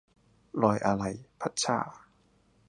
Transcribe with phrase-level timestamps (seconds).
[0.61, 1.77] รอยอาลัย- พัดชา